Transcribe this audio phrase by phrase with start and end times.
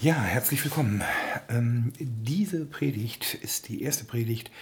[0.00, 1.02] Ja, herzlich willkommen.
[1.48, 4.52] Ähm, diese Predigt ist die erste Predigt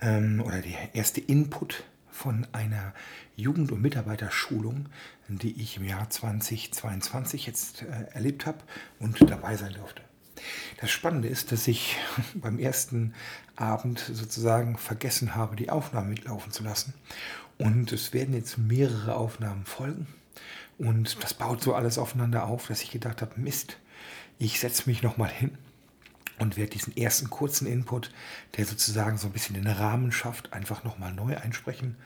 [0.00, 2.94] ähm, oder der erste Input von einer
[3.36, 4.88] Jugend- und Mitarbeiterschulung,
[5.28, 8.60] die ich im Jahr 2022 jetzt äh, erlebt habe
[8.98, 10.00] und dabei sein durfte.
[10.80, 11.98] Das Spannende ist, dass ich
[12.34, 13.12] beim ersten
[13.54, 16.94] Abend sozusagen vergessen habe, die Aufnahmen mitlaufen zu lassen.
[17.58, 20.06] Und es werden jetzt mehrere Aufnahmen folgen.
[20.78, 23.76] Und das baut so alles aufeinander auf, dass ich gedacht habe, Mist,
[24.38, 25.56] ich setze mich nochmal hin
[26.38, 28.12] und werde diesen ersten kurzen Input,
[28.56, 31.96] der sozusagen so ein bisschen den Rahmen schafft, einfach nochmal neu einsprechen.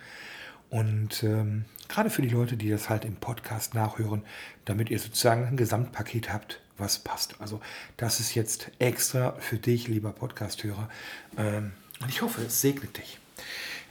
[0.69, 4.23] Und ähm, gerade für die Leute, die das halt im Podcast nachhören,
[4.65, 7.41] damit ihr sozusagen ein Gesamtpaket habt, was passt.
[7.41, 7.61] Also
[7.97, 10.89] das ist jetzt extra für dich, lieber Podcasthörer.
[11.37, 13.19] Ähm, und ich hoffe, es segnet dich.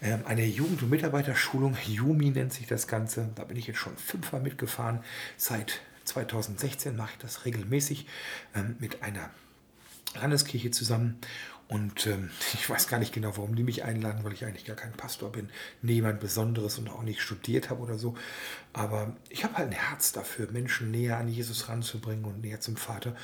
[0.02, 3.30] Ähm, eine Jugend- und Mitarbeiterschulung, Jumi nennt sich das Ganze.
[3.36, 5.00] Da bin ich jetzt schon fünfmal mitgefahren.
[5.36, 8.06] Seit 2016 mache ich das regelmäßig
[8.56, 9.30] ähm, mit einer
[10.16, 11.20] Landeskirche zusammen.
[11.68, 14.76] Und ähm, ich weiß gar nicht genau, warum die mich einladen, weil ich eigentlich gar
[14.76, 15.50] kein Pastor bin,
[15.82, 18.16] niemand Besonderes und auch nicht studiert habe oder so.
[18.74, 22.76] Aber ich habe halt ein Herz dafür, Menschen näher an Jesus ranzubringen und näher zum
[22.76, 23.16] Vater.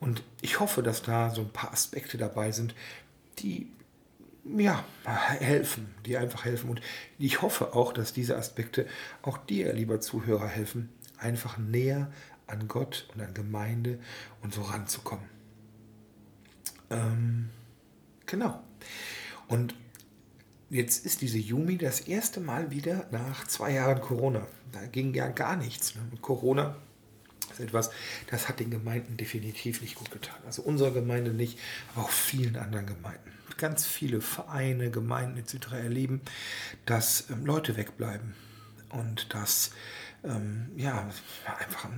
[0.00, 2.74] Und ich hoffe, dass da so ein paar Aspekte dabei sind,
[3.38, 3.70] die
[4.56, 6.70] ja, helfen, die einfach helfen.
[6.70, 6.80] Und
[7.18, 8.86] ich hoffe auch, dass diese Aspekte
[9.22, 10.88] auch dir, lieber Zuhörer, helfen,
[11.20, 12.10] einfach näher
[12.46, 13.98] an Gott und an Gemeinde
[14.42, 15.24] und so ranzukommen.
[16.90, 17.50] Ähm,
[18.26, 18.60] genau.
[19.48, 19.74] Und
[20.68, 24.46] jetzt ist diese Yumi das erste Mal wieder nach zwei Jahren Corona.
[24.72, 25.94] Da ging ja gar nichts.
[25.94, 26.02] Ne?
[26.20, 26.76] Corona
[27.52, 27.90] ist etwas,
[28.30, 30.38] das hat den Gemeinden definitiv nicht gut getan.
[30.46, 31.58] Also unserer Gemeinde nicht,
[31.94, 33.30] aber auch vielen anderen Gemeinden.
[33.58, 35.72] Ganz viele Vereine, Gemeinden etc.
[35.72, 36.22] erleben,
[36.86, 38.34] dass ähm, Leute wegbleiben
[38.90, 39.70] und dass
[40.24, 41.08] ähm, ja,
[41.58, 41.88] einfach,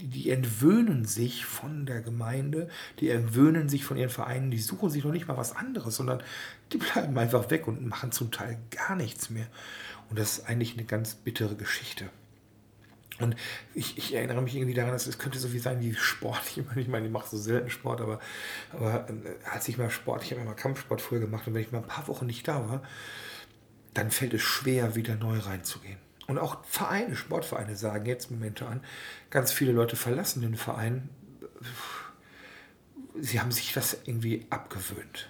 [0.00, 2.68] die, die entwöhnen sich von der Gemeinde,
[3.00, 6.22] die entwöhnen sich von ihren Vereinen, die suchen sich noch nicht mal was anderes, sondern
[6.72, 9.46] die bleiben einfach weg und machen zum Teil gar nichts mehr.
[10.10, 12.10] Und das ist eigentlich eine ganz bittere Geschichte.
[13.20, 13.36] Und
[13.74, 16.42] ich, ich, erinnere mich irgendwie daran, dass es könnte so wie sein wie Sport.
[16.56, 18.18] Ich meine, ich, meine, ich mache so selten Sport, aber,
[18.72, 21.70] aber äh, als ich mal Sport, ich habe mal Kampfsport früher gemacht und wenn ich
[21.70, 22.82] mal ein paar Wochen nicht da war,
[23.94, 25.98] dann fällt es schwer, wieder neu reinzugehen.
[26.26, 28.80] Und auch Vereine, Sportvereine sagen jetzt Momente an,
[29.30, 31.08] ganz viele Leute verlassen den Verein.
[33.20, 35.28] Sie haben sich das irgendwie abgewöhnt.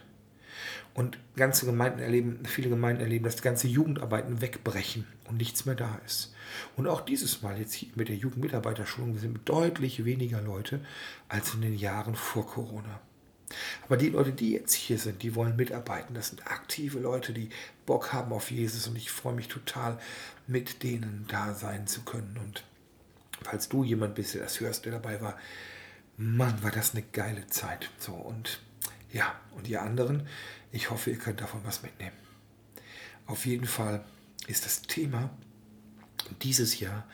[0.95, 6.01] Und ganze Gemeinden erleben, viele Gemeinden erleben, dass ganze Jugendarbeiten wegbrechen und nichts mehr da
[6.07, 6.33] ist.
[6.77, 10.81] Und auch dieses Mal jetzt mit der Jugendmitarbeiterschulung sind deutlich weniger Leute
[11.29, 13.01] als in den Jahren vor Corona.
[13.85, 16.15] Aber die Leute, die jetzt hier sind, die wollen mitarbeiten.
[16.15, 17.51] Das sind aktive Leute, die
[17.87, 19.99] Bock haben auf Jesus und ich freue mich total,
[20.47, 22.39] mit denen da sein zu können.
[22.43, 22.65] Und
[23.43, 25.39] falls du jemand bist, der das hörst, der dabei war,
[26.17, 27.91] Mann, war das eine geile Zeit.
[27.99, 28.61] So und
[29.13, 30.27] ja, und ihr anderen,
[30.73, 32.17] ich hoffe, ihr könnt davon was mitnehmen.
[33.27, 34.05] Auf jeden Fall
[34.47, 35.31] ist das Thema
[36.43, 37.07] dieses Jahr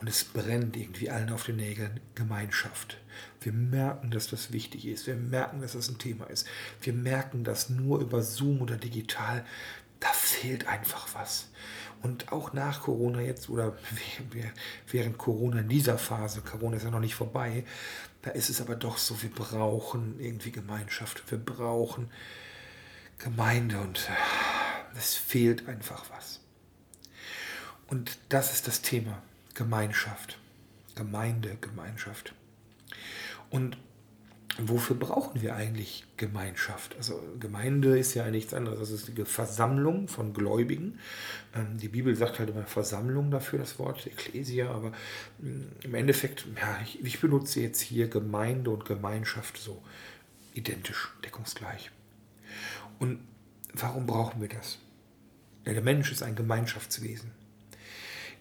[0.00, 2.98] und es brennt irgendwie allen auf den Nägeln Gemeinschaft.
[3.40, 5.06] Wir merken, dass das wichtig ist.
[5.06, 6.46] Wir merken, dass das ein Thema ist.
[6.80, 9.44] Wir merken, dass nur über Zoom oder digital,
[9.98, 11.48] da fehlt einfach was.
[12.00, 13.76] Und auch nach Corona jetzt oder
[14.86, 17.64] während Corona in dieser Phase, Corona ist ja noch nicht vorbei,
[18.22, 21.28] da ist es aber doch so, wir brauchen irgendwie Gemeinschaft.
[21.30, 22.08] Wir brauchen
[23.18, 24.08] Gemeinde und
[24.96, 26.40] es fehlt einfach was.
[27.88, 29.22] Und das ist das Thema
[29.58, 30.38] Gemeinschaft,
[30.94, 32.32] Gemeinde, Gemeinschaft.
[33.50, 33.76] Und
[34.56, 36.94] wofür brauchen wir eigentlich Gemeinschaft?
[36.96, 38.78] Also Gemeinde ist ja nichts anderes.
[38.78, 41.00] Das ist die Versammlung von Gläubigen.
[41.56, 44.92] Ähm, die Bibel sagt halt immer Versammlung dafür, das Wort Ekklesia, aber
[45.40, 49.82] mm, im Endeffekt, ja, ich, ich benutze jetzt hier Gemeinde und Gemeinschaft so
[50.54, 51.90] identisch, deckungsgleich.
[53.00, 53.18] Und
[53.74, 54.78] warum brauchen wir das?
[55.64, 57.32] Ja, der Mensch ist ein Gemeinschaftswesen.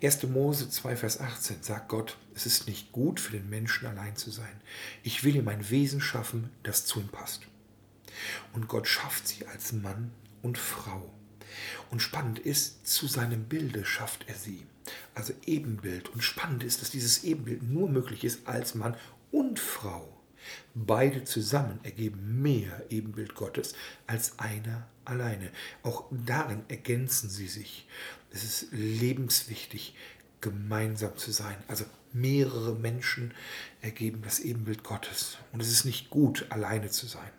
[0.01, 0.23] 1.
[0.27, 4.29] Mose 2, Vers 18 sagt Gott, es ist nicht gut für den Menschen allein zu
[4.29, 4.61] sein.
[5.01, 7.47] Ich will ihm ein Wesen schaffen, das zu ihm passt.
[8.53, 10.11] Und Gott schafft sie als Mann
[10.43, 11.11] und Frau.
[11.89, 14.67] Und spannend ist, zu seinem Bilde schafft er sie.
[15.15, 16.09] Also Ebenbild.
[16.09, 18.95] Und spannend ist, dass dieses Ebenbild nur möglich ist als Mann
[19.31, 20.16] und Frau.
[20.73, 23.73] Beide zusammen ergeben mehr Ebenbild Gottes
[24.05, 25.51] als einer alleine.
[25.83, 27.87] Auch darin ergänzen sie sich.
[28.31, 29.95] Es ist lebenswichtig,
[30.41, 31.57] gemeinsam zu sein.
[31.67, 33.33] Also mehrere Menschen
[33.81, 35.37] ergeben das Ebenbild Gottes.
[35.51, 37.31] Und es ist nicht gut, alleine zu sein.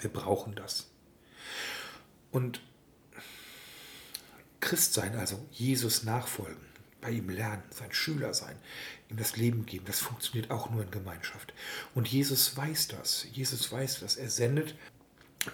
[0.00, 0.88] Wir brauchen das.
[2.30, 2.60] Und
[4.60, 6.64] Christ sein, also Jesus nachfolgen,
[7.00, 8.56] bei ihm lernen, sein Schüler sein,
[9.08, 9.84] ihm das Leben geben.
[9.86, 11.54] Das funktioniert auch nur in Gemeinschaft.
[11.94, 13.26] Und Jesus weiß das.
[13.32, 14.16] Jesus weiß das.
[14.16, 14.74] Er sendet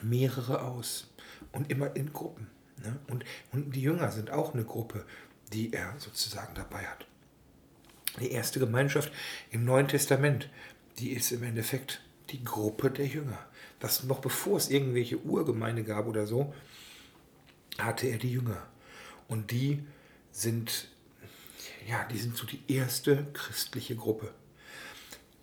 [0.03, 1.09] mehrere aus
[1.53, 2.49] und immer in Gruppen.
[2.83, 2.99] Ne?
[3.09, 5.05] Und, und die Jünger sind auch eine Gruppe,
[5.53, 7.07] die er sozusagen dabei hat.
[8.21, 9.13] Die erste Gemeinschaft
[9.51, 10.49] im Neuen Testament,
[10.99, 13.39] die ist im Endeffekt die Gruppe der Jünger.
[13.79, 16.55] Das noch bevor es irgendwelche Urgemeinde gab oder so,
[17.79, 18.67] hatte er die Jünger.
[19.29, 19.85] Und die
[20.33, 20.89] sind,
[21.87, 24.33] ja, die sind so die erste christliche Gruppe.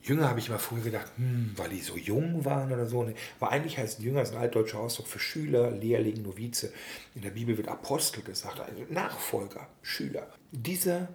[0.01, 3.09] Jünger habe ich mal früher gedacht, hm, weil die so jung waren oder so.
[3.39, 6.73] Aber eigentlich heißt Jünger ist ein altdeutscher Ausdruck für Schüler, Lehrling, Novize.
[7.15, 10.27] In der Bibel wird Apostel gesagt, also Nachfolger, Schüler.
[10.51, 11.07] Dieser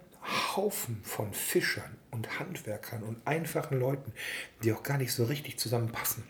[0.55, 4.11] Haufen von Fischern und Handwerkern und einfachen Leuten,
[4.63, 6.23] die auch gar nicht so richtig zusammenpassen,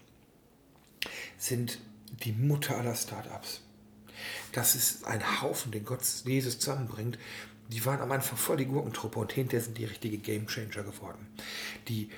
[1.38, 1.80] sind
[2.24, 3.62] die Mutter aller Startups.
[4.52, 7.18] Das ist ein Haufen, den Gott Jesus zusammenbringt.
[7.70, 11.28] Die waren am Anfang voll die Gurkentruppe und hinterher sind die richtige Gamechanger geworden.
[11.88, 12.10] Die,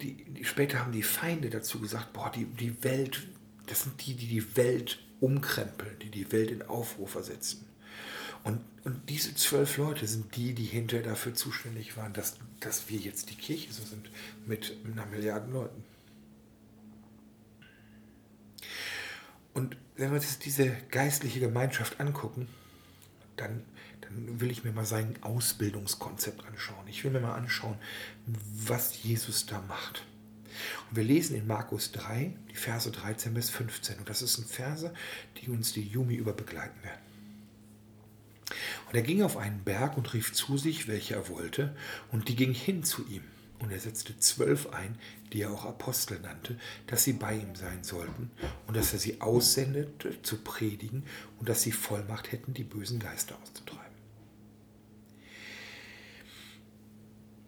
[0.00, 3.28] die, die, später haben die Feinde dazu gesagt, boah, die, die Welt,
[3.66, 7.66] das sind die, die die Welt umkrempeln, die die Welt in Aufruhr versetzen.
[8.42, 12.98] Und, und diese zwölf Leute sind die, die hinterher dafür zuständig waren, dass, dass wir
[12.98, 14.10] jetzt die Kirche so sind
[14.46, 15.84] mit einer Milliarde Leuten.
[19.52, 22.48] Und wenn wir uns diese geistliche Gemeinschaft angucken,
[23.40, 23.62] dann,
[24.02, 26.86] dann will ich mir mal sein Ausbildungskonzept anschauen.
[26.88, 27.76] Ich will mir mal anschauen,
[28.26, 30.04] was Jesus da macht.
[30.88, 33.98] Und wir lesen in Markus 3, die Verse 13 bis 15.
[33.98, 34.92] Und das sind Verse,
[35.38, 37.00] die uns die Jumi über begleiten werden.
[38.88, 41.76] Und er ging auf einen Berg und rief zu sich, welche er wollte,
[42.10, 43.22] und die ging hin zu ihm.
[43.60, 44.98] Und er setzte zwölf ein,
[45.32, 48.30] die er auch Apostel nannte, dass sie bei ihm sein sollten
[48.66, 51.04] und dass er sie aussendete zu predigen
[51.38, 53.80] und dass sie Vollmacht hätten, die bösen Geister auszutreiben.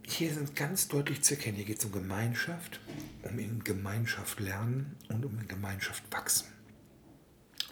[0.06, 2.80] Hier sind ganz deutlich zu erkennen, hier geht es um Gemeinschaft,
[3.22, 6.48] um in Gemeinschaft lernen und um in Gemeinschaft wachsen.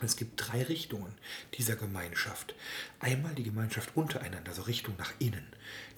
[0.02, 1.12] Es gibt drei Richtungen
[1.58, 2.54] dieser Gemeinschaft.
[3.00, 5.46] Einmal die Gemeinschaft untereinander, so Richtung nach innen,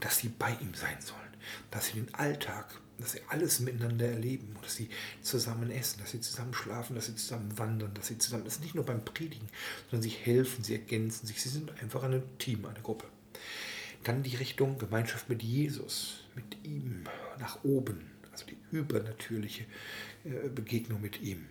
[0.00, 1.31] dass sie bei ihm sein sollen,
[1.70, 4.88] dass sie den Alltag, dass sie alles miteinander erleben, dass sie
[5.22, 8.62] zusammen essen, dass sie zusammen schlafen, dass sie zusammen wandern, dass sie zusammen, das ist
[8.62, 9.48] nicht nur beim Predigen,
[9.90, 13.06] sondern sie helfen, sie ergänzen sich, sie sind einfach ein Team, eine Gruppe.
[14.04, 17.04] Dann die Richtung Gemeinschaft mit Jesus, mit ihm,
[17.38, 19.64] nach oben, also die übernatürliche
[20.24, 21.46] äh, Begegnung mit ihm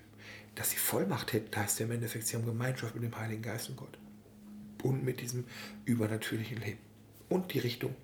[0.56, 3.70] dass sie Vollmacht hätten, heißt ja im Endeffekt, sie haben Gemeinschaft mit dem Heiligen Geist
[3.70, 3.98] und Gott.
[4.84, 5.46] Und mit diesem
[5.86, 6.80] übernatürlichen Leben.
[7.30, 7.96] Und die Richtung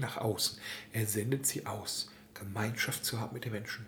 [0.00, 0.58] nach außen.
[0.92, 3.86] Er sendet sie aus, Gemeinschaft zu haben mit den Menschen.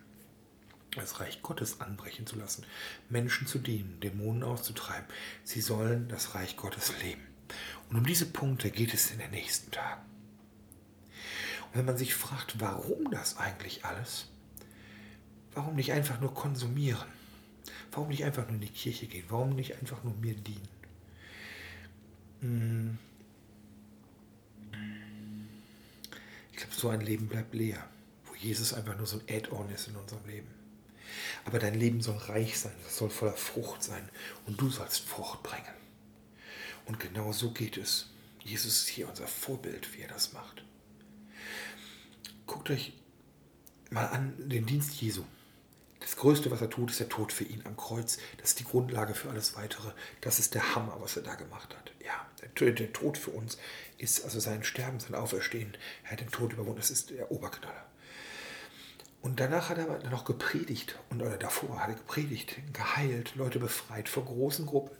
[0.94, 2.64] Das Reich Gottes anbrechen zu lassen,
[3.08, 5.06] Menschen zu dienen, Dämonen auszutreiben.
[5.42, 7.22] Sie sollen das Reich Gottes leben.
[7.90, 10.02] Und um diese Punkte geht es in den nächsten Tagen.
[11.66, 14.28] Und wenn man sich fragt, warum das eigentlich alles,
[15.52, 17.08] warum nicht einfach nur konsumieren?
[17.90, 19.24] Warum nicht einfach nur in die Kirche gehen?
[19.28, 20.68] Warum nicht einfach nur mir dienen?
[26.79, 27.88] So ein Leben bleibt leer,
[28.26, 30.49] wo Jesus einfach nur so ein Add-on ist in unserem Leben.
[31.44, 34.09] Aber dein Leben soll reich sein, es soll voller Frucht sein
[34.47, 35.75] und du sollst Frucht bringen.
[36.87, 38.11] Und genau so geht es.
[38.41, 40.65] Jesus ist hier unser Vorbild, wie er das macht.
[42.47, 42.93] Guckt euch
[43.91, 45.25] mal an den Dienst Jesu.
[46.04, 48.18] Das Größte, was er tut, ist der Tod für ihn am Kreuz.
[48.37, 49.90] Das ist die Grundlage für alles Weitere.
[50.20, 51.92] Das ist der Hammer, was er da gemacht hat.
[52.04, 52.26] Ja,
[52.61, 53.56] der, Tod für uns
[53.96, 55.75] ist also sein Sterben, sein Auferstehen.
[56.04, 56.78] Er hat den Tod überwunden.
[56.78, 57.87] Das ist der Oberknaller.
[59.23, 64.11] Und danach hat er noch gepredigt, und, oder davor hat er gepredigt, geheilt, Leute befreit
[64.11, 64.94] vor großen Gruppen.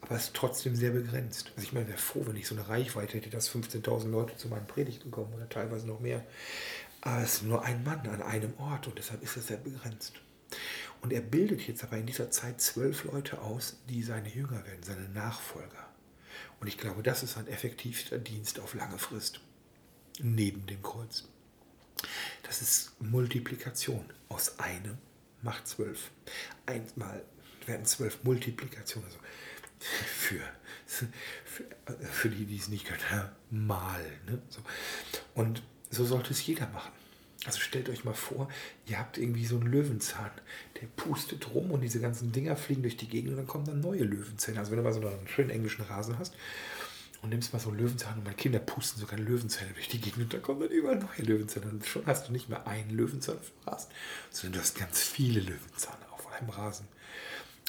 [0.00, 1.52] Aber es ist trotzdem sehr begrenzt.
[1.54, 4.48] Also ich meine, wäre froh, wenn ich so eine Reichweite hätte, dass 15.000 Leute zu
[4.48, 6.24] meinen Predigten kommen oder teilweise noch mehr.
[7.02, 10.14] Aber es ist nur ein Mann an einem Ort und deshalb ist es sehr begrenzt.
[11.02, 14.82] Und er bildet jetzt aber in dieser Zeit zwölf Leute aus, die seine Jünger werden,
[14.82, 15.88] seine Nachfolger.
[16.60, 19.40] Und ich glaube, das ist ein effektivster Dienst auf lange Frist,
[20.20, 21.24] neben dem Kreuz.
[22.42, 24.04] Das ist Multiplikation.
[24.28, 24.98] Aus einem
[25.42, 26.10] macht zwölf.
[26.64, 27.22] Einmal
[27.66, 29.06] werden zwölf Multiplikationen.
[29.06, 29.18] Also
[29.78, 30.40] für,
[30.86, 31.06] für,
[32.00, 34.04] für die, die es nicht können, mal.
[34.26, 34.40] Ne?
[34.48, 34.60] So.
[35.34, 36.92] Und so sollte es jeder machen.
[37.46, 38.48] Also stellt euch mal vor,
[38.86, 40.32] ihr habt irgendwie so einen Löwenzahn,
[40.80, 43.80] der pustet rum und diese ganzen Dinger fliegen durch die Gegend und dann kommen dann
[43.80, 44.58] neue Löwenzähne.
[44.58, 46.34] Also wenn du mal so einen schönen englischen Rasen hast
[47.22, 50.24] und nimmst mal so einen Löwenzahn und meine Kinder pusten sogar Löwenzähne durch die Gegend
[50.24, 51.66] und dann kommen dann überall neue Löwenzähne.
[51.66, 53.90] Und schon hast du nicht mehr einen Löwenzahn auf dem Rasen,
[54.30, 56.88] sondern du hast ganz viele Löwenzahne auf einem Rasen.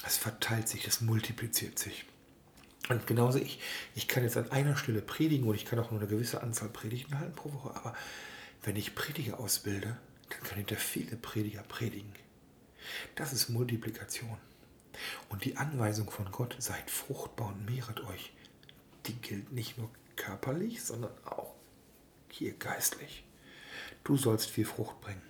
[0.04, 2.04] Es verteilt sich, es multipliziert sich.
[2.88, 3.60] Und genauso ich,
[3.94, 6.68] ich kann jetzt an einer Stelle predigen und ich kann auch nur eine gewisse Anzahl
[6.68, 7.94] Predigten halten pro Woche, aber
[8.62, 9.96] wenn ich Prediger ausbilde,
[10.30, 12.12] dann können hinter viele Prediger predigen.
[13.14, 14.38] Das ist Multiplikation.
[15.28, 18.32] Und die Anweisung von Gott, seid fruchtbar und mehret euch,
[19.06, 21.54] die gilt nicht nur körperlich, sondern auch
[22.28, 23.24] hier geistlich.
[24.04, 25.22] Du sollst viel Frucht bringen.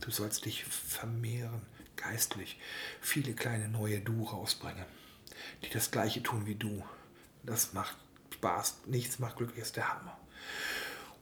[0.00, 1.62] Du sollst dich vermehren,
[1.96, 2.58] geistlich.
[3.00, 4.84] Viele kleine neue Du rausbringen,
[5.64, 6.84] die das Gleiche tun wie du.
[7.42, 7.96] Das macht
[8.34, 8.82] Spaß.
[8.86, 10.18] Nichts macht glücklich, ist der Hammer.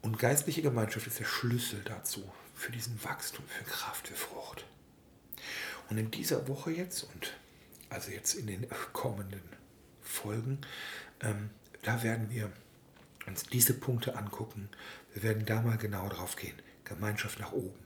[0.05, 4.67] Und geistliche Gemeinschaft ist der Schlüssel dazu, für diesen Wachstum, für Kraft, für Frucht.
[5.89, 7.33] Und in dieser Woche jetzt und
[7.89, 9.41] also jetzt in den kommenden
[10.03, 10.59] Folgen,
[11.23, 11.49] ähm,
[11.81, 12.53] da werden wir
[13.27, 14.69] uns diese Punkte angucken.
[15.15, 16.61] Wir werden da mal genau drauf gehen.
[16.85, 17.83] Gemeinschaft nach oben,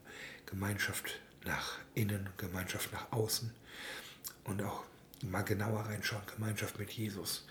[0.46, 3.54] Gemeinschaft nach innen, Gemeinschaft nach außen
[4.42, 4.82] und auch
[5.22, 7.46] mal genauer reinschauen, Gemeinschaft mit Jesus.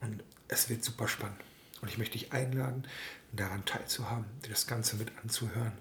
[0.00, 1.40] Und es wird super spannend.
[1.82, 2.86] Und ich möchte dich einladen,
[3.32, 5.72] daran teilzuhaben, dir das Ganze mit anzuhören.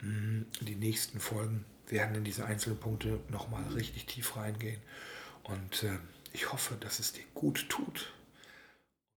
[0.00, 4.80] Mm, die nächsten Folgen werden in diese einzelnen Punkte nochmal richtig tief reingehen.
[5.44, 5.98] Und äh,
[6.32, 8.12] ich hoffe, dass es dir gut tut